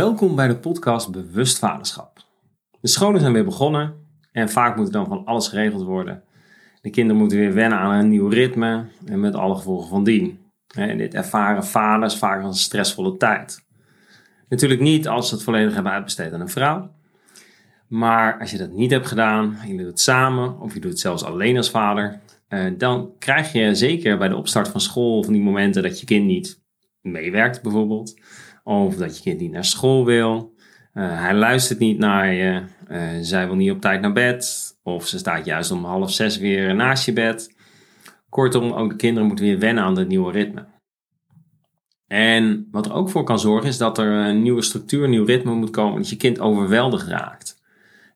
Welkom 0.00 0.36
bij 0.36 0.48
de 0.48 0.56
podcast 0.56 1.10
Bewust 1.10 1.58
Vaderschap. 1.58 2.24
De 2.80 2.88
scholen 2.88 3.20
zijn 3.20 3.32
weer 3.32 3.44
begonnen 3.44 3.94
en 4.32 4.48
vaak 4.48 4.76
moet 4.76 4.86
er 4.86 4.92
dan 4.92 5.06
van 5.06 5.24
alles 5.24 5.48
geregeld 5.48 5.82
worden. 5.82 6.22
De 6.80 6.90
kinderen 6.90 7.20
moeten 7.20 7.38
weer 7.38 7.54
wennen 7.54 7.78
aan 7.78 7.94
een 7.94 8.08
nieuw 8.08 8.28
ritme 8.28 8.84
en 9.04 9.20
met 9.20 9.34
alle 9.34 9.54
gevolgen 9.54 9.88
van 9.88 10.04
dien. 10.04 10.38
En 10.74 10.98
dit 10.98 11.14
ervaren 11.14 11.64
vaders 11.64 12.16
vaak 12.16 12.42
als 12.42 12.56
een 12.56 12.62
stressvolle 12.62 13.16
tijd. 13.16 13.64
Natuurlijk 14.48 14.80
niet 14.80 15.08
als 15.08 15.28
ze 15.28 15.34
het 15.34 15.44
volledig 15.44 15.74
hebben 15.74 15.92
uitbesteed 15.92 16.32
aan 16.32 16.40
een 16.40 16.48
vrouw. 16.48 16.90
Maar 17.88 18.38
als 18.38 18.50
je 18.50 18.58
dat 18.58 18.72
niet 18.72 18.90
hebt 18.90 19.06
gedaan, 19.06 19.56
je 19.66 19.76
doet 19.76 19.86
het 19.86 20.00
samen 20.00 20.60
of 20.60 20.74
je 20.74 20.80
doet 20.80 20.90
het 20.90 21.00
zelfs 21.00 21.24
alleen 21.24 21.56
als 21.56 21.70
vader, 21.70 22.20
eh, 22.48 22.64
dan 22.78 23.12
krijg 23.18 23.52
je 23.52 23.74
zeker 23.74 24.18
bij 24.18 24.28
de 24.28 24.36
opstart 24.36 24.68
van 24.68 24.80
school 24.80 25.22
van 25.22 25.32
die 25.32 25.42
momenten 25.42 25.82
dat 25.82 26.00
je 26.00 26.06
kind 26.06 26.26
niet 26.26 26.60
meewerkt 27.00 27.62
bijvoorbeeld 27.62 28.14
of 28.64 28.96
dat 28.96 29.16
je 29.16 29.22
kind 29.22 29.40
niet 29.40 29.52
naar 29.52 29.64
school 29.64 30.04
wil. 30.04 30.54
Uh, 30.94 31.20
hij 31.20 31.34
luistert 31.34 31.78
niet 31.78 31.98
naar 31.98 32.32
je. 32.32 32.62
Uh, 32.90 33.02
zij 33.20 33.46
wil 33.46 33.56
niet 33.56 33.70
op 33.70 33.80
tijd 33.80 34.00
naar 34.00 34.12
bed. 34.12 34.74
Of 34.82 35.06
ze 35.06 35.18
staat 35.18 35.44
juist 35.44 35.70
om 35.70 35.84
half 35.84 36.12
zes 36.12 36.38
weer 36.38 36.74
naast 36.74 37.04
je 37.04 37.12
bed. 37.12 37.54
Kortom, 38.28 38.72
ook 38.72 38.90
de 38.90 38.96
kinderen 38.96 39.26
moeten 39.26 39.44
weer 39.44 39.58
wennen 39.58 39.84
aan 39.84 39.98
het 39.98 40.08
nieuwe 40.08 40.32
ritme. 40.32 40.66
En 42.06 42.68
wat 42.70 42.86
er 42.86 42.92
ook 42.92 43.10
voor 43.10 43.24
kan 43.24 43.38
zorgen 43.38 43.68
is 43.68 43.78
dat 43.78 43.98
er 43.98 44.06
een 44.06 44.42
nieuwe 44.42 44.62
structuur, 44.62 45.04
een 45.04 45.10
nieuw 45.10 45.24
ritme 45.24 45.54
moet 45.54 45.70
komen. 45.70 45.96
Dat 45.96 46.10
je 46.10 46.16
kind 46.16 46.40
overweldigd 46.40 47.06
raakt. 47.06 47.62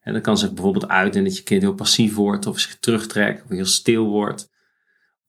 En 0.00 0.12
dat 0.12 0.22
kan 0.22 0.38
zich 0.38 0.52
bijvoorbeeld 0.52 0.88
uiten 0.88 1.24
dat 1.24 1.36
je 1.36 1.42
kind 1.42 1.62
heel 1.62 1.74
passief 1.74 2.14
wordt. 2.14 2.46
Of 2.46 2.58
zich 2.58 2.78
terugtrekt. 2.78 3.42
Of 3.44 3.48
heel 3.48 3.64
stil 3.64 4.06
wordt. 4.06 4.52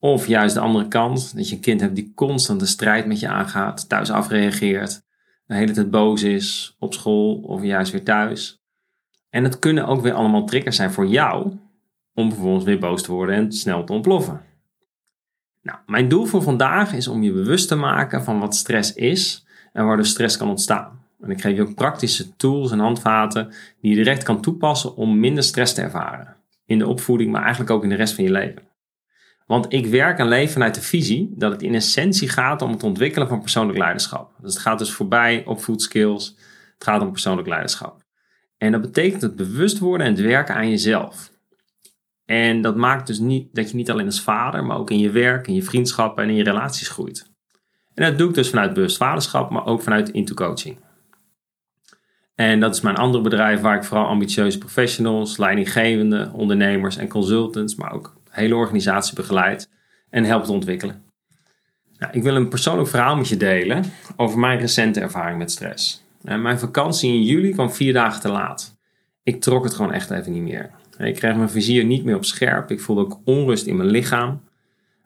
Of 0.06 0.28
juist 0.28 0.54
de 0.54 0.60
andere 0.60 0.88
kant. 0.88 1.36
Dat 1.36 1.50
je 1.50 1.56
een 1.56 1.62
kind 1.62 1.82
hebt 1.82 1.96
die 1.96 2.12
constant 2.16 2.60
de 2.60 2.66
strijd 2.66 3.06
met 3.06 3.20
je 3.20 3.28
aangaat. 3.28 3.90
Thuis 3.90 4.12
afreageert 4.12 5.04
de 5.46 5.56
hele 5.56 5.72
tijd 5.72 5.92
boos 5.92 6.24
is 6.24 6.76
op 6.80 6.94
school 6.94 7.36
of 7.36 7.64
juist 7.64 7.92
weer 7.92 8.04
thuis. 8.04 8.62
En 9.30 9.44
het 9.44 9.60
kunnen 9.60 9.88
ook 9.88 10.02
weer 10.02 10.14
allemaal 10.14 10.46
triggers 10.46 10.76
zijn 10.76 10.92
voor 10.92 11.08
jou 11.08 11.58
om 12.14 12.32
vervolgens 12.32 12.66
weer 12.66 12.80
boos 12.80 13.04
te 13.04 13.12
worden 13.12 13.36
en 13.36 13.52
snel 13.52 13.84
te 13.84 13.94
ontploffen. 13.94 14.42
Nou, 15.62 15.78
mijn 15.86 16.08
doel 16.08 16.26
voor 16.26 16.42
vandaag 16.42 16.94
is 16.94 17.08
om 17.08 17.24
je 17.24 17.32
bewust 17.32 17.68
te 17.68 17.76
maken 17.76 18.24
van 18.24 18.40
wat 18.40 18.56
stress 18.56 18.94
is 18.94 19.46
en 19.74 19.86
waar 19.86 19.98
de 19.98 20.04
stress 20.04 20.38
kan 20.38 20.50
ontstaan. 20.50 21.04
En 21.22 21.30
ik 21.30 21.42
geef 21.42 21.56
je 21.56 21.62
ook 21.62 21.76
praktische 21.76 22.36
tools 22.36 22.72
en 22.72 22.80
handvaten 22.80 23.54
die 23.82 23.90
je 23.90 24.04
direct 24.04 24.24
kan 24.24 24.42
toepassen 24.42 24.96
om 24.96 25.20
minder 25.20 25.44
stress 25.44 25.74
te 25.74 25.82
ervaren. 25.82 26.36
In 26.66 26.78
de 26.78 26.88
opvoeding, 26.88 27.32
maar 27.32 27.42
eigenlijk 27.42 27.72
ook 27.72 27.84
in 27.84 27.90
de 27.90 27.96
rest 27.96 28.14
van 28.14 28.24
je 28.24 28.32
leven. 28.32 28.74
Want 29.46 29.74
ik 29.74 29.86
werk 29.86 30.20
en 30.20 30.28
leef 30.28 30.52
vanuit 30.52 30.76
de 30.76 30.82
visie 30.82 31.34
dat 31.36 31.52
het 31.52 31.62
in 31.62 31.76
essentie 31.76 32.30
gaat 32.30 32.62
om 32.62 32.72
het 32.72 32.84
ontwikkelen 32.84 33.28
van 33.28 33.42
persoonlijk 33.42 33.78
leiderschap. 33.78 34.34
Dus 34.42 34.54
het 34.54 34.62
gaat 34.62 34.80
dus 34.80 34.92
voorbij 34.92 35.46
op 35.46 35.60
food 35.60 35.82
skills. 35.82 36.36
Het 36.74 36.84
gaat 36.84 37.02
om 37.02 37.12
persoonlijk 37.12 37.48
leiderschap. 37.48 38.04
En 38.58 38.72
dat 38.72 38.82
betekent 38.82 39.22
het 39.22 39.36
bewust 39.36 39.80
worden 39.80 40.08
en 40.08 40.14
het 40.14 40.22
werken 40.22 40.56
aan 40.56 40.70
jezelf. 40.70 41.32
En 42.26 42.62
dat 42.62 42.76
maakt 42.76 43.08
dus 43.08 43.20
niet 43.20 43.56
dat 43.56 43.70
je 43.70 43.76
niet 43.76 43.92
alleen 43.92 44.06
als 44.06 44.22
vader, 44.22 44.64
maar 44.64 44.78
ook 44.78 44.90
in 44.90 45.00
je 45.00 45.10
werk, 45.10 45.48
in 45.48 45.54
je 45.54 45.64
vriendschappen 45.64 46.24
en 46.24 46.30
in 46.30 46.36
je 46.36 46.44
relaties 46.44 46.88
groeit. 46.88 47.34
En 47.94 48.10
dat 48.10 48.18
doe 48.18 48.30
ik 48.30 48.36
dus 48.36 48.50
vanuit 48.50 48.74
bewust 48.74 48.98
vaderschap, 48.98 49.50
maar 49.50 49.66
ook 49.66 49.82
vanuit 49.82 50.10
Into 50.10 50.34
Coaching. 50.34 50.78
En 52.36 52.60
dat 52.60 52.76
is 52.76 52.82
mijn 52.82 52.96
andere 52.96 53.24
bedrijf 53.24 53.62
waar 53.62 53.76
ik 53.76 53.84
vooral 53.84 54.08
ambitieuze 54.08 54.58
professionals, 54.58 55.38
leidinggevenden, 55.38 56.34
ondernemers 56.34 56.98
en 56.98 57.08
consultants, 57.08 57.76
maar 57.76 57.92
ook 57.92 58.14
hele 58.36 58.56
organisatie 58.56 59.16
begeleid 59.16 59.70
en 60.10 60.24
helpt 60.24 60.50
ontwikkelen. 60.50 61.04
Nou, 61.98 62.14
ik 62.14 62.24
wil 62.24 62.36
een 62.36 62.50
persoonlijk 62.50 62.90
verhaal 62.90 63.16
met 63.16 63.28
je 63.28 63.38
delen 63.38 63.84
over 64.16 64.40
mijn 64.40 64.60
recente 64.60 65.00
ervaring 65.00 65.38
met 65.38 65.52
stress. 65.52 66.04
En 66.24 66.42
mijn 66.42 66.60
vakantie 66.60 67.14
in 67.14 67.24
juli 67.24 67.52
kwam 67.52 67.72
vier 67.72 67.94
dagen 67.94 68.22
te 68.22 68.30
laat. 68.30 68.76
Ik 69.24 69.42
trok 69.42 69.64
het 69.64 69.74
gewoon 69.74 69.94
echt 69.94 70.10
even 70.10 70.32
niet 70.32 70.42
meer. 70.42 70.72
Ik 70.98 71.16
kreeg 71.16 71.36
mijn 71.36 71.50
vizier 71.50 71.86
niet 71.86 72.04
meer 72.04 72.16
op 72.16 72.26
scherp. 72.26 72.72
Ik 72.72 72.82
voelde 72.82 73.02
ook 73.02 73.20
onrust 73.24 73.66
in 73.66 73.76
mijn 73.76 73.90
lichaam. 73.90 74.42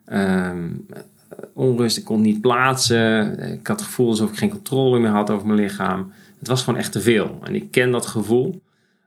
Ehm, 0.04 0.68
onrust, 1.54 1.96
ik 1.96 2.04
kon 2.04 2.20
niet 2.20 2.40
plaatsen. 2.40 3.38
Ik 3.52 3.66
had 3.66 3.78
het 3.78 3.88
gevoel 3.88 4.08
alsof 4.08 4.30
ik 4.30 4.36
geen 4.36 4.50
controle 4.50 4.98
meer 4.98 5.10
had 5.10 5.30
over 5.30 5.46
mijn 5.46 5.60
lichaam. 5.60 6.12
Het 6.38 6.48
was 6.48 6.62
gewoon 6.62 6.78
echt 6.78 6.92
te 6.92 7.00
veel. 7.00 7.38
En 7.42 7.54
ik 7.54 7.70
ken 7.70 7.90
dat 7.90 8.06
gevoel. 8.06 8.62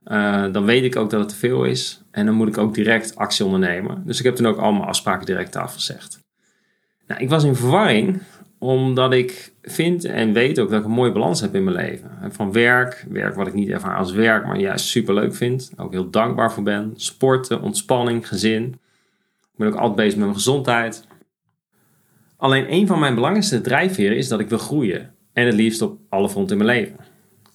Uh, 0.07 0.45
dan 0.51 0.65
weet 0.65 0.83
ik 0.83 0.95
ook 0.95 1.09
dat 1.09 1.19
het 1.19 1.29
te 1.29 1.35
veel 1.35 1.63
is. 1.63 2.03
En 2.11 2.25
dan 2.25 2.35
moet 2.35 2.47
ik 2.47 2.57
ook 2.57 2.73
direct 2.73 3.15
actie 3.15 3.45
ondernemen. 3.45 4.03
Dus 4.05 4.19
ik 4.19 4.25
heb 4.25 4.35
toen 4.35 4.47
ook 4.47 4.57
allemaal 4.57 4.87
afspraken 4.87 5.25
direct 5.25 5.55
afgezegd. 5.55 6.19
Nou, 7.07 7.21
ik 7.21 7.29
was 7.29 7.43
in 7.43 7.55
verwarring, 7.55 8.21
omdat 8.57 9.13
ik 9.13 9.53
vind 9.61 10.05
en 10.05 10.33
weet 10.33 10.59
ook 10.59 10.69
dat 10.69 10.79
ik 10.79 10.85
een 10.85 10.91
mooie 10.91 11.11
balans 11.11 11.41
heb 11.41 11.55
in 11.55 11.63
mijn 11.63 11.75
leven. 11.75 12.11
Van 12.29 12.51
werk, 12.51 13.05
werk 13.09 13.35
wat 13.35 13.47
ik 13.47 13.53
niet 13.53 13.69
ervaar 13.69 13.97
als 13.97 14.11
werk, 14.11 14.45
maar 14.45 14.59
juist 14.59 14.85
super 14.85 15.13
leuk 15.13 15.35
vind. 15.35 15.71
Ook 15.77 15.91
heel 15.91 16.09
dankbaar 16.09 16.53
voor 16.53 16.63
ben. 16.63 16.93
Sporten, 16.95 17.61
ontspanning, 17.61 18.27
gezin. 18.27 18.63
Ik 19.41 19.59
ben 19.59 19.67
ook 19.67 19.75
altijd 19.75 19.95
bezig 19.95 20.15
met 20.15 20.23
mijn 20.23 20.35
gezondheid. 20.35 21.07
Alleen 22.37 22.73
een 22.73 22.87
van 22.87 22.99
mijn 22.99 23.15
belangrijkste 23.15 23.61
drijfveren 23.61 24.17
is 24.17 24.27
dat 24.27 24.39
ik 24.39 24.49
wil 24.49 24.57
groeien. 24.57 25.15
En 25.33 25.45
het 25.45 25.55
liefst 25.55 25.81
op 25.81 25.99
alle 26.09 26.29
fronten 26.29 26.57
in 26.57 26.65
mijn 26.65 26.79
leven. 26.79 26.97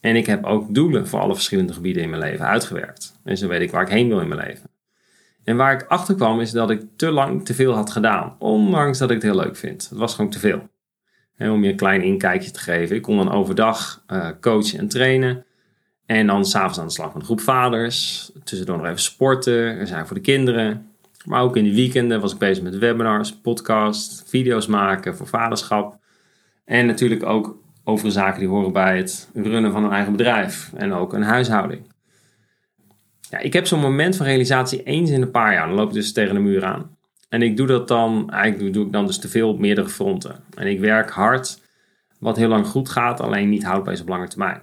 En 0.01 0.17
ik 0.17 0.27
heb 0.27 0.45
ook 0.45 0.75
doelen 0.75 1.09
voor 1.09 1.21
alle 1.21 1.35
verschillende 1.35 1.73
gebieden 1.73 2.03
in 2.03 2.11
mijn 2.11 2.23
leven 2.23 2.47
uitgewerkt. 2.47 3.19
En 3.25 3.37
zo 3.37 3.49
weet 3.49 3.61
ik 3.61 3.71
waar 3.71 3.83
ik 3.83 3.89
heen 3.89 4.09
wil 4.09 4.21
in 4.21 4.29
mijn 4.29 4.41
leven. 4.41 4.71
En 5.45 5.57
waar 5.57 5.73
ik 5.73 5.87
achter 5.89 6.15
kwam 6.15 6.41
is 6.41 6.51
dat 6.51 6.71
ik 6.71 6.83
te 6.97 7.11
lang 7.11 7.45
te 7.45 7.55
veel 7.55 7.73
had 7.73 7.91
gedaan. 7.91 8.37
Ondanks 8.39 8.99
dat 8.99 9.09
ik 9.09 9.15
het 9.15 9.25
heel 9.33 9.43
leuk 9.43 9.57
vind. 9.57 9.89
Het 9.89 9.99
was 9.99 10.15
gewoon 10.15 10.31
te 10.31 10.39
veel. 10.39 10.69
En 11.37 11.51
om 11.51 11.65
je 11.65 11.71
een 11.71 11.77
klein 11.77 12.03
inkijkje 12.03 12.51
te 12.51 12.61
geven. 12.61 12.97
Ik 12.97 13.03
kon 13.03 13.17
dan 13.17 13.33
overdag 13.33 14.05
uh, 14.09 14.29
coachen 14.41 14.79
en 14.79 14.89
trainen. 14.89 15.45
En 16.07 16.27
dan 16.27 16.45
s'avonds 16.45 16.79
aan 16.79 16.87
de 16.87 16.93
slag 16.93 17.07
met 17.07 17.17
een 17.17 17.25
groep 17.25 17.41
vaders. 17.41 18.31
Tussendoor 18.45 18.77
nog 18.77 18.87
even 18.87 18.99
sporten. 18.99 19.79
Er 19.79 19.87
zijn 19.87 20.07
voor 20.07 20.17
de 20.17 20.23
kinderen. 20.23 20.91
Maar 21.25 21.43
ook 21.43 21.57
in 21.57 21.65
de 21.65 21.75
weekenden 21.75 22.21
was 22.21 22.33
ik 22.33 22.39
bezig 22.39 22.63
met 22.63 22.79
webinars, 22.79 23.37
podcasts, 23.37 24.23
video's 24.27 24.67
maken 24.67 25.17
voor 25.17 25.27
vaderschap. 25.27 25.99
En 26.65 26.87
natuurlijk 26.87 27.23
ook 27.23 27.59
over 27.89 28.11
zaken 28.11 28.39
die 28.39 28.49
horen 28.49 28.73
bij 28.73 28.97
het 28.97 29.31
runnen 29.35 29.73
van 29.73 29.85
een 29.85 29.93
eigen 29.93 30.13
bedrijf 30.13 30.73
en 30.75 30.93
ook 30.93 31.13
een 31.13 31.23
huishouding. 31.23 31.93
Ja, 33.31 33.39
ik 33.39 33.53
heb 33.53 33.67
zo'n 33.67 33.81
moment 33.81 34.17
van 34.17 34.27
realisatie 34.27 34.83
eens 34.83 35.11
in 35.11 35.23
een 35.23 35.31
paar 35.31 35.53
jaar. 35.53 35.67
Dan 35.67 35.77
loop 35.77 35.89
ik 35.89 35.95
dus 35.95 36.13
tegen 36.13 36.35
de 36.35 36.41
muur 36.41 36.65
aan. 36.65 36.97
En 37.29 37.43
ik 37.43 37.57
doe 37.57 37.67
dat 37.67 37.89
dan, 37.89 38.31
eigenlijk 38.31 38.75
doe 38.75 38.87
ik 38.87 38.93
dan 38.93 39.07
dus 39.07 39.19
te 39.19 39.29
veel 39.29 39.49
op 39.49 39.59
meerdere 39.59 39.89
fronten. 39.89 40.45
En 40.55 40.67
ik 40.67 40.81
werk 40.81 41.11
hard, 41.11 41.63
wat 42.19 42.37
heel 42.37 42.49
lang 42.49 42.67
goed 42.67 42.89
gaat, 42.89 43.21
alleen 43.21 43.49
niet 43.49 43.65
houdbaar 43.65 43.93
is 43.93 44.01
op 44.01 44.09
lange 44.09 44.29
termijn. 44.29 44.61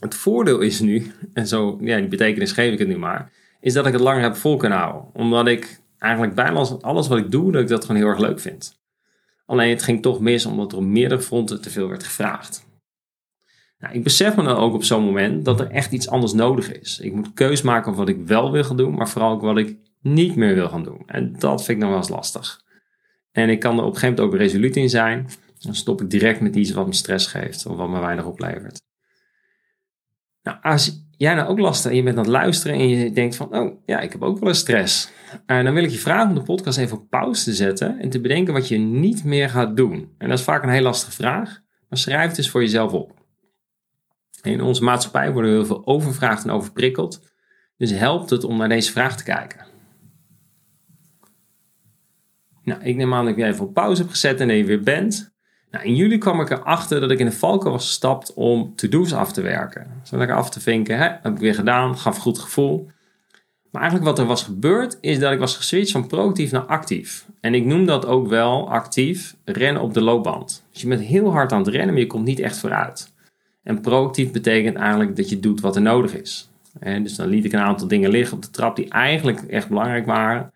Het 0.00 0.14
voordeel 0.14 0.60
is 0.60 0.80
nu, 0.80 1.12
en 1.32 1.46
zo, 1.46 1.78
ja, 1.80 1.96
die 1.96 2.08
betekenis 2.08 2.52
geef 2.52 2.72
ik 2.72 2.78
het 2.78 2.88
nu 2.88 2.98
maar, 2.98 3.32
is 3.60 3.72
dat 3.72 3.86
ik 3.86 3.92
het 3.92 4.02
langer 4.02 4.22
heb 4.22 4.36
vol 4.36 4.56
kunnen 4.56 4.78
houden. 4.78 5.04
Omdat 5.12 5.46
ik 5.46 5.80
eigenlijk 5.98 6.34
bijna 6.34 6.66
alles 6.80 7.08
wat 7.08 7.18
ik 7.18 7.30
doe, 7.30 7.52
dat 7.52 7.62
ik 7.62 7.68
dat 7.68 7.84
gewoon 7.84 8.00
heel 8.00 8.10
erg 8.10 8.20
leuk 8.20 8.40
vind. 8.40 8.79
Alleen 9.50 9.70
het 9.70 9.82
ging 9.82 10.02
toch 10.02 10.20
mis 10.20 10.46
omdat 10.46 10.72
er 10.72 10.78
op 10.78 10.84
meerdere 10.84 11.20
fronten 11.20 11.60
te 11.60 11.70
veel 11.70 11.88
werd 11.88 12.04
gevraagd. 12.04 12.66
Nou, 13.78 13.94
ik 13.94 14.02
besef 14.02 14.36
me 14.36 14.42
dan 14.42 14.56
ook 14.56 14.74
op 14.74 14.84
zo'n 14.84 15.04
moment 15.04 15.44
dat 15.44 15.60
er 15.60 15.70
echt 15.70 15.92
iets 15.92 16.08
anders 16.08 16.32
nodig 16.32 16.72
is. 16.72 17.00
Ik 17.00 17.12
moet 17.12 17.34
keus 17.34 17.62
maken 17.62 17.90
op 17.90 17.96
wat 17.96 18.08
ik 18.08 18.26
wel 18.26 18.52
wil 18.52 18.64
gaan 18.64 18.76
doen, 18.76 18.94
maar 18.94 19.08
vooral 19.08 19.32
ook 19.32 19.40
wat 19.40 19.58
ik 19.58 19.76
niet 20.00 20.36
meer 20.36 20.54
wil 20.54 20.68
gaan 20.68 20.82
doen. 20.82 21.02
En 21.06 21.38
dat 21.38 21.64
vind 21.64 21.68
ik 21.68 21.78
nog 21.78 21.88
wel 21.88 21.98
eens 21.98 22.08
lastig. 22.08 22.64
En 23.32 23.48
ik 23.48 23.60
kan 23.60 23.78
er 23.78 23.84
op 23.84 23.92
een 23.92 23.98
gegeven 23.98 24.14
moment 24.16 24.34
ook 24.34 24.40
resoluut 24.40 24.76
in 24.76 24.90
zijn. 24.90 25.28
Dan 25.58 25.74
stop 25.74 26.00
ik 26.00 26.10
direct 26.10 26.40
met 26.40 26.56
iets 26.56 26.70
wat 26.70 26.86
me 26.86 26.94
stress 26.94 27.26
geeft 27.26 27.66
of 27.66 27.76
wat 27.76 27.88
me 27.88 28.00
weinig 28.00 28.24
oplevert. 28.24 28.80
Nou, 30.42 30.58
als 30.62 31.04
jij 31.16 31.34
nou 31.34 31.48
ook 31.48 31.58
last 31.58 31.82
hebt 31.82 31.94
en 31.94 32.00
je 32.00 32.04
bent 32.04 32.16
aan 32.16 32.22
het 32.22 32.32
luisteren 32.32 32.76
en 32.76 32.88
je 32.88 33.12
denkt 33.12 33.36
van, 33.36 33.56
oh 33.56 33.82
ja, 33.86 34.00
ik 34.00 34.12
heb 34.12 34.22
ook 34.22 34.38
wel 34.38 34.48
eens 34.48 34.58
stress. 34.58 35.12
En 35.46 35.64
dan 35.64 35.74
wil 35.74 35.84
ik 35.84 35.90
je 35.90 35.98
vragen 35.98 36.28
om 36.28 36.34
de 36.34 36.42
podcast 36.42 36.78
even 36.78 36.96
op 36.96 37.10
pauze 37.10 37.44
te 37.44 37.54
zetten 37.54 37.98
en 37.98 38.10
te 38.10 38.20
bedenken 38.20 38.52
wat 38.52 38.68
je 38.68 38.78
niet 38.78 39.24
meer 39.24 39.50
gaat 39.50 39.76
doen. 39.76 40.14
En 40.18 40.28
dat 40.28 40.38
is 40.38 40.44
vaak 40.44 40.62
een 40.62 40.68
heel 40.68 40.82
lastige 40.82 41.12
vraag, 41.12 41.60
maar 41.88 41.98
schrijf 41.98 42.28
het 42.28 42.38
eens 42.38 42.50
voor 42.50 42.60
jezelf 42.60 42.92
op. 42.92 43.18
In 44.42 44.62
onze 44.62 44.84
maatschappij 44.84 45.32
worden 45.32 45.50
we 45.50 45.56
heel 45.56 45.66
veel 45.66 45.86
overvraagd 45.86 46.44
en 46.44 46.50
overprikkeld. 46.50 47.28
Dus 47.76 47.90
helpt 47.90 48.30
het 48.30 48.44
om 48.44 48.56
naar 48.56 48.68
deze 48.68 48.92
vraag 48.92 49.16
te 49.16 49.24
kijken. 49.24 49.66
Nou, 52.62 52.82
ik 52.82 52.96
neem 52.96 53.14
aan 53.14 53.24
dat 53.24 53.36
ik 53.36 53.44
even 53.44 53.64
op 53.64 53.74
pauze 53.74 54.02
heb 54.02 54.10
gezet 54.10 54.40
en 54.40 54.48
dat 54.48 54.56
je 54.56 54.64
weer 54.64 54.82
bent. 54.82 55.32
Nou, 55.70 55.84
in 55.84 55.96
juli 55.96 56.18
kwam 56.18 56.40
ik 56.40 56.50
erachter 56.50 57.00
dat 57.00 57.10
ik 57.10 57.18
in 57.18 57.26
de 57.26 57.32
valkuil 57.32 57.72
was 57.72 57.86
gestapt 57.86 58.34
om 58.34 58.72
to-do's 58.76 59.12
af 59.12 59.32
te 59.32 59.40
werken. 59.40 59.86
Zo 60.02 60.16
lekker 60.16 60.36
af 60.36 60.50
te 60.50 60.60
vinken, 60.60 60.98
hè, 60.98 61.08
heb 61.22 61.26
ik 61.26 61.38
weer 61.38 61.54
gedaan, 61.54 61.98
gaf 61.98 62.18
goed 62.18 62.38
gevoel. 62.38 62.90
Maar 63.70 63.82
eigenlijk 63.82 64.10
wat 64.10 64.18
er 64.18 64.26
was 64.26 64.42
gebeurd, 64.42 64.98
is 65.00 65.18
dat 65.18 65.32
ik 65.32 65.38
was 65.38 65.56
geswitcht 65.56 65.90
van 65.90 66.06
proactief 66.06 66.50
naar 66.50 66.62
actief. 66.62 67.26
En 67.40 67.54
ik 67.54 67.64
noem 67.64 67.86
dat 67.86 68.06
ook 68.06 68.28
wel 68.28 68.70
actief 68.70 69.36
rennen 69.44 69.82
op 69.82 69.94
de 69.94 70.00
loopband. 70.00 70.64
Dus 70.72 70.82
je 70.82 70.88
bent 70.88 71.00
heel 71.00 71.32
hard 71.32 71.52
aan 71.52 71.58
het 71.58 71.68
rennen, 71.68 71.90
maar 71.90 72.02
je 72.02 72.06
komt 72.06 72.24
niet 72.24 72.40
echt 72.40 72.58
vooruit. 72.58 73.12
En 73.62 73.80
proactief 73.80 74.30
betekent 74.30 74.76
eigenlijk 74.76 75.16
dat 75.16 75.28
je 75.28 75.40
doet 75.40 75.60
wat 75.60 75.76
er 75.76 75.82
nodig 75.82 76.14
is. 76.14 76.50
En 76.78 77.02
dus 77.02 77.16
dan 77.16 77.28
liet 77.28 77.44
ik 77.44 77.52
een 77.52 77.60
aantal 77.60 77.88
dingen 77.88 78.10
liggen 78.10 78.36
op 78.36 78.42
de 78.42 78.50
trap 78.50 78.76
die 78.76 78.88
eigenlijk 78.88 79.42
echt 79.42 79.68
belangrijk 79.68 80.06
waren. 80.06 80.52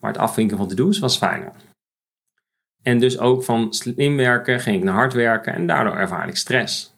Maar 0.00 0.12
het 0.12 0.20
afvinken 0.20 0.56
van 0.56 0.68
to-do's 0.68 0.98
was 0.98 1.16
fijner. 1.16 1.52
En 2.84 2.98
dus 2.98 3.18
ook 3.18 3.44
van 3.44 3.72
slim 3.72 4.16
werken 4.16 4.60
ging 4.60 4.76
ik 4.76 4.82
naar 4.82 4.94
hard 4.94 5.12
werken 5.12 5.54
en 5.54 5.66
daardoor 5.66 5.94
ervaar 5.94 6.28
ik 6.28 6.36
stress. 6.36 6.94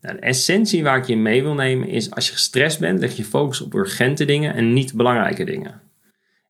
Nou, 0.00 0.16
de 0.16 0.20
essentie 0.20 0.82
waar 0.82 0.96
ik 0.96 1.04
je 1.04 1.16
mee 1.16 1.42
wil 1.42 1.54
nemen 1.54 1.88
is: 1.88 2.10
als 2.10 2.26
je 2.26 2.32
gestrest 2.32 2.80
bent, 2.80 3.00
leg 3.00 3.16
je 3.16 3.24
focus 3.24 3.60
op 3.60 3.74
urgente 3.74 4.24
dingen 4.24 4.54
en 4.54 4.72
niet 4.72 4.94
belangrijke 4.94 5.44
dingen. 5.44 5.80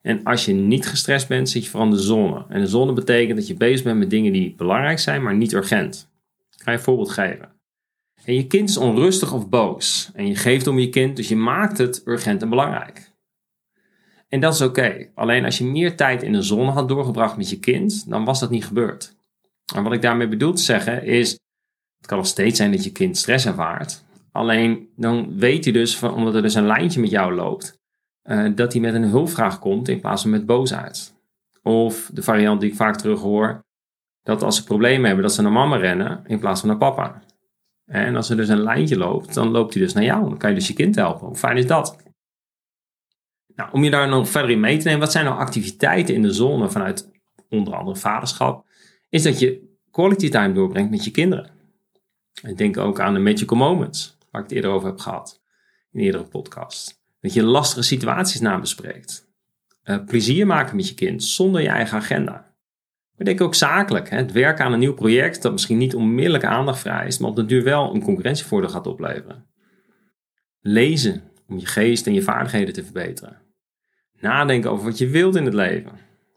En 0.01 0.23
als 0.23 0.45
je 0.45 0.53
niet 0.53 0.87
gestrest 0.87 1.27
bent, 1.27 1.49
zit 1.49 1.63
je 1.63 1.69
vooral 1.69 1.89
in 1.89 1.95
de 1.95 2.01
zone. 2.01 2.45
En 2.49 2.61
de 2.61 2.67
zone 2.67 2.93
betekent 2.93 3.37
dat 3.37 3.47
je 3.47 3.55
bezig 3.55 3.83
bent 3.83 3.97
met 3.97 4.09
dingen 4.09 4.33
die 4.33 4.55
belangrijk 4.55 4.99
zijn, 4.99 5.23
maar 5.23 5.35
niet 5.35 5.53
urgent. 5.53 6.11
Ik 6.51 6.61
ga 6.61 6.71
je 6.71 6.77
een 6.77 6.83
voorbeeld 6.83 7.11
geven. 7.11 7.51
En 8.25 8.35
je 8.35 8.47
kind 8.47 8.69
is 8.69 8.77
onrustig 8.77 9.33
of 9.33 9.49
boos. 9.49 10.11
En 10.13 10.27
je 10.27 10.35
geeft 10.35 10.67
om 10.67 10.79
je 10.79 10.89
kind, 10.89 11.15
dus 11.15 11.27
je 11.27 11.35
maakt 11.35 11.77
het 11.77 12.01
urgent 12.05 12.41
en 12.41 12.49
belangrijk. 12.49 13.12
En 14.33 14.39
dat 14.39 14.53
is 14.53 14.61
oké. 14.61 15.07
Alleen 15.15 15.45
als 15.45 15.57
je 15.57 15.65
meer 15.65 15.95
tijd 15.95 16.23
in 16.23 16.31
de 16.31 16.41
zon 16.41 16.67
had 16.67 16.87
doorgebracht 16.87 17.37
met 17.37 17.49
je 17.49 17.59
kind, 17.59 18.09
dan 18.09 18.25
was 18.25 18.39
dat 18.39 18.49
niet 18.49 18.65
gebeurd. 18.65 19.15
En 19.75 19.83
wat 19.83 19.93
ik 19.93 20.01
daarmee 20.01 20.27
bedoel 20.27 20.53
te 20.53 20.61
zeggen 20.61 21.03
is, 21.03 21.31
het 21.97 22.07
kan 22.07 22.17
nog 22.17 22.27
steeds 22.27 22.57
zijn 22.57 22.71
dat 22.71 22.83
je 22.83 22.91
kind 22.91 23.17
stress 23.17 23.45
ervaart. 23.45 24.03
Alleen 24.31 24.89
dan 24.95 25.37
weet 25.37 25.63
hij 25.63 25.73
dus, 25.73 26.03
omdat 26.03 26.35
er 26.35 26.41
dus 26.41 26.53
een 26.53 26.65
lijntje 26.65 26.99
met 26.99 27.09
jou 27.09 27.33
loopt, 27.33 27.79
uh, 28.23 28.55
dat 28.55 28.73
hij 28.73 28.81
met 28.81 28.93
een 28.93 29.03
hulpvraag 29.03 29.59
komt 29.59 29.87
in 29.87 29.99
plaats 29.99 30.21
van 30.21 30.31
met 30.31 30.45
boosheid. 30.45 31.13
Of 31.63 32.09
de 32.13 32.23
variant 32.23 32.61
die 32.61 32.69
ik 32.69 32.75
vaak 32.75 32.95
terug 32.95 33.19
hoor, 33.19 33.63
dat 34.23 34.43
als 34.43 34.55
ze 34.55 34.63
problemen 34.63 35.05
hebben, 35.05 35.23
dat 35.23 35.33
ze 35.33 35.41
naar 35.41 35.51
mama 35.51 35.75
rennen 35.75 36.23
in 36.27 36.39
plaats 36.39 36.59
van 36.59 36.69
naar 36.69 36.77
papa. 36.77 37.21
En 37.85 38.15
als 38.15 38.29
er 38.29 38.37
dus 38.37 38.49
een 38.49 38.63
lijntje 38.63 38.97
loopt, 38.97 39.33
dan 39.33 39.47
loopt 39.47 39.73
hij 39.73 39.83
dus 39.83 39.93
naar 39.93 40.03
jou. 40.03 40.29
Dan 40.29 40.37
kan 40.37 40.49
je 40.49 40.55
dus 40.55 40.67
je 40.67 40.73
kind 40.73 40.95
helpen. 40.95 41.27
Hoe 41.27 41.35
fijn 41.35 41.57
is 41.57 41.67
dat? 41.67 42.02
Nou, 43.55 43.69
om 43.71 43.83
je 43.83 43.89
daar 43.89 44.07
nog 44.07 44.29
verder 44.29 44.51
in 44.51 44.59
mee 44.59 44.77
te 44.77 44.83
nemen, 44.83 44.99
wat 44.99 45.11
zijn 45.11 45.25
nou 45.25 45.37
activiteiten 45.37 46.15
in 46.15 46.21
de 46.21 46.33
zone 46.33 46.69
vanuit 46.69 47.11
onder 47.49 47.75
andere 47.75 47.97
vaderschap? 47.97 48.65
Is 49.09 49.23
dat 49.23 49.39
je 49.39 49.71
quality 49.93 50.29
time 50.29 50.53
doorbrengt 50.53 50.91
met 50.91 51.03
je 51.03 51.11
kinderen. 51.11 51.51
Ik 52.41 52.57
denk 52.57 52.77
ook 52.77 52.99
aan 52.99 53.13
de 53.13 53.19
magical 53.19 53.57
moments, 53.57 54.17
waar 54.31 54.41
ik 54.41 54.47
het 54.47 54.55
eerder 54.57 54.71
over 54.71 54.87
heb 54.87 54.99
gehad 54.99 55.41
in 55.91 55.99
eerdere 55.99 56.23
podcast. 56.23 57.01
Dat 57.21 57.33
je 57.33 57.43
lastige 57.43 57.83
situaties 57.83 58.39
nabespreekt. 58.39 59.31
Uh, 59.83 60.05
plezier 60.05 60.47
maken 60.47 60.75
met 60.75 60.87
je 60.87 60.93
kind 60.93 61.23
zonder 61.23 61.61
je 61.61 61.67
eigen 61.67 61.97
agenda. 61.97 62.53
Maar 63.15 63.25
denk 63.25 63.41
ook 63.41 63.55
zakelijk. 63.55 64.09
Hè? 64.09 64.17
Het 64.17 64.31
werken 64.31 64.65
aan 64.65 64.73
een 64.73 64.79
nieuw 64.79 64.93
project 64.93 65.41
dat 65.41 65.51
misschien 65.51 65.77
niet 65.77 65.95
onmiddellijk 65.95 66.45
aandacht 66.45 66.79
vereist, 66.79 67.19
maar 67.19 67.29
op 67.29 67.35
de 67.35 67.45
duur 67.45 67.63
wel 67.63 67.93
een 67.93 68.03
concurrentievoordeel 68.03 68.69
gaat 68.69 68.87
opleveren. 68.87 69.45
Lezen 70.59 71.23
om 71.47 71.59
je 71.59 71.65
geest 71.65 72.07
en 72.07 72.13
je 72.13 72.21
vaardigheden 72.21 72.73
te 72.73 72.83
verbeteren. 72.83 73.41
Nadenken 74.23 74.71
over 74.71 74.85
wat 74.85 74.97
je 74.97 75.07
wilt 75.07 75.35
in 75.35 75.45
het 75.45 75.53
leven. 75.53 75.91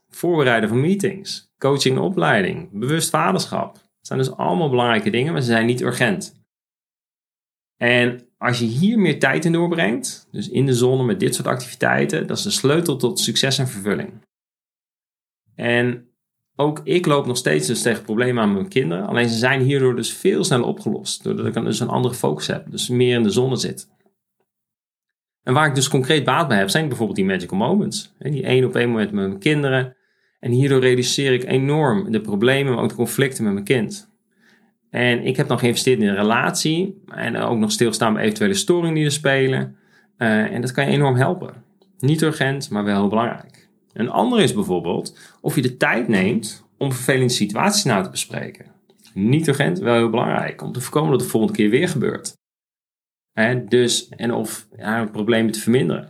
Voorbereiden 0.09 0.69
van 0.69 0.81
meetings. 0.81 1.55
Coaching 1.59 1.97
en 1.97 2.03
opleiding. 2.03 2.69
Bewust 2.73 3.11
vaderschap. 3.11 3.75
Dat 3.75 3.83
zijn 4.01 4.19
dus 4.19 4.31
allemaal 4.31 4.71
belangrijke 4.71 5.11
dingen, 5.11 5.33
maar 5.33 5.43
ze 5.43 5.51
zijn 5.51 5.67
niet 5.67 5.83
urgent. 5.83 6.45
En 7.77 8.29
als 8.39 8.59
je 8.59 8.65
hier 8.65 8.99
meer 8.99 9.19
tijd 9.19 9.45
in 9.45 9.53
doorbrengt, 9.53 10.29
dus 10.31 10.49
in 10.49 10.67
de 10.67 10.75
zone 10.75 11.05
met 11.05 11.21
dit 11.21 11.35
soort 11.35 11.47
activiteiten, 11.47 12.27
dat 12.27 12.37
is 12.37 12.43
de 12.43 12.51
sleutel 12.51 12.97
tot 12.97 13.19
succes 13.19 13.59
en 13.59 13.69
vervulling. 13.69 14.13
En 15.55 16.09
ook 16.57 16.81
ik 16.85 17.07
loop 17.07 17.27
nog 17.27 17.37
steeds 17.37 17.67
dus 17.67 17.83
tegen 17.83 18.03
problemen 18.03 18.43
aan 18.43 18.53
mijn 18.53 18.69
kinderen. 18.69 19.07
Alleen 19.07 19.29
ze 19.29 19.39
zijn 19.39 19.61
hierdoor 19.61 19.97
dus 19.97 20.13
veel 20.13 20.45
sneller 20.45 20.67
opgelost. 20.67 21.23
Doordat 21.23 21.47
ik 21.47 21.53
dan 21.53 21.65
dus 21.65 21.81
een 21.81 21.89
andere 21.89 22.15
focus 22.15 22.47
heb. 22.47 22.71
Dus 22.71 22.89
meer 22.89 23.17
in 23.17 23.23
de 23.23 23.31
zone 23.31 23.57
zit. 23.57 23.89
En 25.47 25.55
waar 25.55 25.67
ik 25.67 25.75
dus 25.75 25.89
concreet 25.89 26.25
baat 26.25 26.49
bij 26.49 26.59
heb, 26.59 26.69
zijn 26.69 26.89
bijvoorbeeld 26.89 27.19
die 27.19 27.27
magical 27.27 27.59
moments. 27.59 28.15
Die 28.19 28.43
één 28.43 28.65
op 28.65 28.77
één 28.77 28.89
moment 28.89 29.13
met 29.13 29.29
mijn 29.29 29.39
kinderen. 29.39 29.97
En 30.41 30.51
hierdoor 30.51 30.81
reduceer 30.81 31.33
ik 31.33 31.45
enorm 31.45 32.11
de 32.11 32.21
problemen, 32.21 32.75
maar 32.75 32.83
ook 32.83 32.89
de 32.89 32.95
conflicten 32.95 33.45
met 33.45 33.53
mijn 33.53 33.65
kind. 33.65 34.11
En 34.91 35.25
ik 35.25 35.37
heb 35.37 35.49
dan 35.49 35.59
geïnvesteerd 35.59 36.01
in 36.01 36.09
een 36.09 36.15
relatie. 36.15 37.03
En 37.07 37.37
ook 37.37 37.59
nog 37.59 37.73
stilstaan 37.73 38.13
bij 38.13 38.23
eventuele 38.23 38.55
storingen 38.55 38.95
die 38.95 39.05
er 39.05 39.11
spelen. 39.11 39.77
Uh, 40.19 40.53
en 40.53 40.61
dat 40.61 40.73
kan 40.73 40.87
je 40.87 40.93
enorm 40.93 41.17
helpen. 41.17 41.55
Niet 41.99 42.23
urgent, 42.23 42.71
maar 42.71 42.85
wel 42.85 43.01
heel 43.01 43.09
belangrijk. 43.09 43.69
Een 43.93 44.11
andere 44.11 44.43
is 44.43 44.55
bijvoorbeeld 44.55 45.19
of 45.41 45.55
je 45.55 45.63
de 45.63 45.77
tijd 45.77 46.09
neemt 46.09 46.65
om 46.79 46.93
vervelende 46.93 47.33
situaties 47.33 47.85
na 47.85 48.01
te 48.01 48.11
bespreken. 48.11 48.67
Niet 49.15 49.49
urgent, 49.49 49.79
wel 49.79 49.95
heel 49.95 50.11
belangrijk. 50.11 50.63
Om 50.63 50.73
te 50.73 50.81
voorkomen 50.81 51.11
dat 51.11 51.21
het 51.21 51.31
de 51.31 51.39
volgende 51.39 51.59
keer 51.59 51.71
weer 51.71 51.89
gebeurt. 51.89 52.37
Dus, 53.69 54.09
en 54.09 54.33
of 54.33 54.67
ja, 54.77 55.05
problemen 55.05 55.53
te 55.53 55.61
verminderen. 55.61 56.09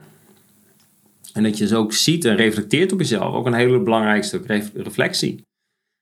En 1.32 1.42
dat 1.42 1.58
je 1.58 1.66
ze 1.66 1.76
ook 1.76 1.92
ziet 1.92 2.24
en 2.24 2.36
reflecteert 2.36 2.92
op 2.92 2.98
jezelf. 2.98 3.34
Ook 3.34 3.46
een 3.46 3.54
hele 3.54 3.80
belangrijk 3.80 4.24
stuk 4.24 4.46
reflectie. 4.74 5.44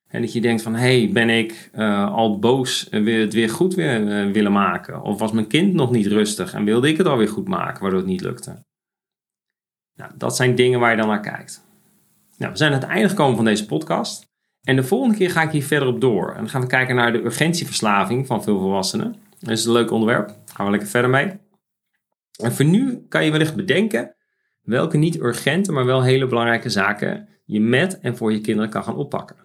En 0.09 0.21
dat 0.21 0.33
je 0.33 0.41
denkt 0.41 0.63
van, 0.63 0.75
hé, 0.75 0.99
hey, 0.99 1.13
ben 1.13 1.29
ik 1.31 1.71
uh, 1.75 2.13
al 2.13 2.39
boos 2.39 2.89
en 2.89 3.05
wil 3.05 3.21
het 3.21 3.33
weer 3.33 3.51
goed 3.51 3.75
weer, 3.75 4.27
uh, 4.27 4.33
willen 4.33 4.53
maken? 4.53 5.03
Of 5.03 5.19
was 5.19 5.33
mijn 5.33 5.47
kind 5.47 5.75
nog 5.75 5.91
niet 5.91 6.07
rustig 6.07 6.53
en 6.53 6.65
wilde 6.65 6.89
ik 6.89 6.97
het 6.97 7.07
alweer 7.07 7.29
goed 7.29 7.49
maken, 7.49 7.81
waardoor 7.83 8.01
het 8.01 8.09
niet 8.09 8.21
lukte? 8.21 8.65
Nou, 9.95 10.11
dat 10.17 10.37
zijn 10.37 10.55
dingen 10.55 10.81
waar 10.81 10.91
je 10.91 10.97
dan 10.97 11.09
naar 11.09 11.21
kijkt. 11.21 11.65
Nou, 12.39 12.53
we 12.53 12.59
zijn 12.59 12.73
aan 12.73 12.81
het 12.81 12.89
einde 12.89 13.09
gekomen 13.09 13.37
van 13.37 13.45
deze 13.45 13.67
podcast. 13.67 14.27
En 14.63 14.77
de 14.77 14.85
volgende 14.85 15.17
keer 15.17 15.31
ga 15.31 15.43
ik 15.43 15.51
hier 15.51 15.65
verder 15.65 15.89
op 15.89 16.01
door. 16.01 16.31
En 16.31 16.37
dan 16.37 16.49
gaan 16.49 16.61
we 16.61 16.67
kijken 16.67 16.95
naar 16.95 17.13
de 17.13 17.25
urgentieverslaving 17.25 18.27
van 18.27 18.43
veel 18.43 18.59
volwassenen. 18.59 19.15
Dat 19.45 19.59
is 19.59 19.65
een 19.65 19.73
leuk 19.73 19.91
onderwerp. 19.91 20.37
Gaan 20.45 20.65
we 20.65 20.71
lekker 20.71 20.89
verder 20.89 21.11
mee. 21.11 21.33
En 22.43 22.53
voor 22.53 22.65
nu 22.65 23.05
kan 23.09 23.25
je 23.25 23.31
wellicht 23.31 23.57
bedenken 23.57 24.15
welke 24.63 24.97
niet 24.97 25.21
urgente, 25.21 25.73
maar 25.73 25.85
wel 25.85 26.03
hele 26.03 26.27
belangrijke 26.27 26.69
zaken 26.69 27.29
je 27.45 27.61
met 27.61 27.99
en 28.01 28.17
voor 28.17 28.33
je 28.33 28.41
kinderen 28.41 28.71
kan 28.71 28.85
gaan 28.85 28.97
oppakken. 28.97 29.37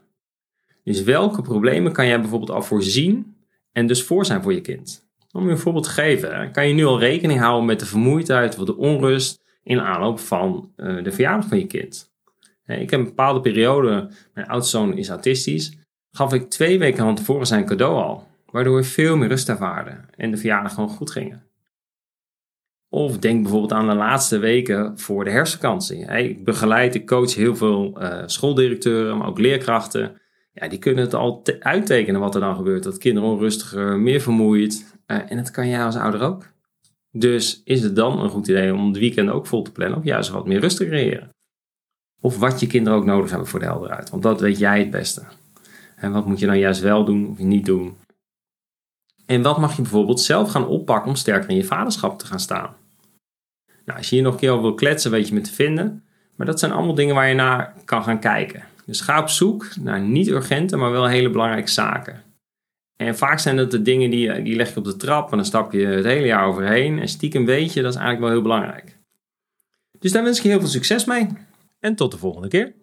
Dus 0.83 1.03
welke 1.03 1.41
problemen 1.41 1.91
kan 1.91 2.07
jij 2.07 2.19
bijvoorbeeld 2.19 2.51
al 2.51 2.61
voorzien 2.61 3.35
en 3.71 3.87
dus 3.87 4.03
voor 4.03 4.25
zijn 4.25 4.41
voor 4.41 4.53
je 4.53 4.61
kind? 4.61 5.07
Om 5.31 5.45
je 5.45 5.51
een 5.51 5.57
voorbeeld 5.57 5.83
te 5.83 5.89
geven, 5.89 6.51
kan 6.51 6.67
je 6.67 6.73
nu 6.73 6.85
al 6.85 6.99
rekening 6.99 7.39
houden 7.39 7.65
met 7.65 7.79
de 7.79 7.85
vermoeidheid 7.85 8.57
of 8.57 8.65
de 8.65 8.77
onrust 8.77 9.41
in 9.63 9.79
aanloop 9.79 10.19
van 10.19 10.73
uh, 10.77 11.03
de 11.03 11.11
verjaardag 11.11 11.47
van 11.47 11.59
je 11.59 11.67
kind. 11.67 12.11
Ik 12.65 12.89
heb 12.89 12.99
een 12.99 13.05
bepaalde 13.05 13.41
periode, 13.41 14.09
mijn 14.33 14.47
oudste 14.47 14.77
zoon 14.77 14.97
is 14.97 15.09
autistisch, 15.09 15.77
gaf 16.11 16.33
ik 16.33 16.49
twee 16.49 16.79
weken 16.79 17.03
van 17.03 17.15
tevoren 17.15 17.47
zijn 17.47 17.65
cadeau 17.65 17.95
al, 17.95 18.27
waardoor 18.51 18.75
we 18.75 18.83
veel 18.83 19.17
meer 19.17 19.27
rust 19.27 19.49
ervaarden 19.49 20.05
en 20.15 20.31
de 20.31 20.37
verjaardag 20.37 20.73
gewoon 20.73 20.89
goed 20.89 21.11
gingen. 21.11 21.43
Of 22.89 23.17
denk 23.17 23.41
bijvoorbeeld 23.41 23.73
aan 23.73 23.87
de 23.87 23.95
laatste 23.95 24.37
weken 24.37 24.99
voor 24.99 25.23
de 25.23 25.29
herfstvakantie. 25.29 26.05
Ik 26.05 26.43
begeleid, 26.43 26.95
ik 26.95 27.05
coach 27.05 27.35
heel 27.35 27.55
veel 27.55 28.01
uh, 28.01 28.23
schooldirecteuren, 28.25 29.17
maar 29.17 29.27
ook 29.27 29.39
leerkrachten. 29.39 30.21
Ja, 30.53 30.67
die 30.67 30.79
kunnen 30.79 31.03
het 31.03 31.13
al 31.13 31.43
uittekenen 31.59 32.19
wat 32.19 32.35
er 32.35 32.41
dan 32.41 32.55
gebeurt. 32.55 32.83
Dat 32.83 32.97
kinderen 32.97 33.29
onrustiger, 33.29 33.99
meer 33.99 34.21
vermoeid. 34.21 34.97
Uh, 35.07 35.31
en 35.31 35.37
dat 35.37 35.51
kan 35.51 35.67
jij 35.67 35.83
als 35.83 35.95
ouder 35.95 36.21
ook. 36.21 36.45
Dus 37.11 37.61
is 37.63 37.81
het 37.81 37.95
dan 37.95 38.19
een 38.19 38.29
goed 38.29 38.47
idee 38.47 38.73
om 38.73 38.87
het 38.87 38.97
weekend 38.97 39.29
ook 39.29 39.47
vol 39.47 39.61
te 39.61 39.71
plannen 39.71 39.97
of 39.97 40.03
juist 40.03 40.29
wat 40.29 40.47
meer 40.47 40.59
rust 40.59 40.77
te 40.77 40.85
creëren? 40.85 41.29
Of 42.21 42.37
wat 42.37 42.59
je 42.59 42.67
kinderen 42.67 42.99
ook 42.99 43.05
nodig 43.05 43.29
hebben 43.29 43.47
voor 43.47 43.59
de 43.59 43.65
helderheid. 43.65 44.09
Want 44.09 44.23
dat 44.23 44.41
weet 44.41 44.57
jij 44.57 44.79
het 44.79 44.89
beste. 44.89 45.23
En 45.95 46.11
wat 46.11 46.25
moet 46.25 46.39
je 46.39 46.45
dan 46.45 46.59
juist 46.59 46.81
wel 46.81 47.05
doen 47.05 47.29
of 47.29 47.37
niet 47.37 47.65
doen? 47.65 47.97
En 49.29 49.41
wat 49.41 49.57
mag 49.57 49.75
je 49.75 49.81
bijvoorbeeld 49.81 50.21
zelf 50.21 50.51
gaan 50.51 50.67
oppakken 50.67 51.09
om 51.09 51.15
sterker 51.15 51.49
in 51.49 51.55
je 51.55 51.63
vaderschap 51.63 52.19
te 52.19 52.25
gaan 52.25 52.39
staan? 52.39 52.75
Nou, 53.85 53.97
als 53.97 54.09
je 54.09 54.15
hier 54.15 54.23
nog 54.23 54.33
een 54.33 54.39
keer 54.39 54.51
over 54.51 54.63
wil 54.63 54.73
kletsen, 54.73 55.11
weet 55.11 55.27
je 55.27 55.33
me 55.33 55.41
te 55.41 55.53
vinden. 55.53 56.03
Maar 56.35 56.45
dat 56.45 56.59
zijn 56.59 56.71
allemaal 56.71 56.95
dingen 56.95 57.15
waar 57.15 57.27
je 57.27 57.35
naar 57.35 57.73
kan 57.85 58.03
gaan 58.03 58.19
kijken. 58.19 58.63
Dus 58.85 59.01
ga 59.01 59.21
op 59.21 59.29
zoek 59.29 59.75
naar 59.75 60.01
niet 60.01 60.27
urgente, 60.27 60.77
maar 60.77 60.91
wel 60.91 61.07
hele 61.07 61.29
belangrijke 61.29 61.69
zaken. 61.69 62.23
En 62.95 63.17
vaak 63.17 63.39
zijn 63.39 63.55
dat 63.55 63.71
de 63.71 63.81
dingen 63.81 64.09
die, 64.09 64.41
die 64.41 64.55
leg 64.55 64.69
je 64.69 64.77
op 64.77 64.83
de 64.83 64.95
trap 64.95 65.31
en 65.31 65.37
dan 65.37 65.45
stap 65.45 65.71
je 65.71 65.85
het 65.85 66.05
hele 66.05 66.25
jaar 66.25 66.45
overheen. 66.45 66.99
En 66.99 67.07
stiekem 67.07 67.45
weet 67.45 67.73
je, 67.73 67.81
dat 67.81 67.93
is 67.93 67.99
eigenlijk 67.99 68.19
wel 68.19 68.33
heel 68.33 68.41
belangrijk. 68.41 68.97
Dus 69.99 70.11
daar 70.11 70.23
wens 70.23 70.37
ik 70.37 70.43
je 70.43 70.49
heel 70.49 70.59
veel 70.59 70.69
succes 70.69 71.05
mee. 71.05 71.27
En 71.79 71.95
tot 71.95 72.11
de 72.11 72.17
volgende 72.17 72.47
keer. 72.47 72.73